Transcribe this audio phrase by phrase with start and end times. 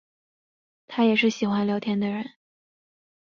[0.87, 2.25] 她也是喜欢聊天的人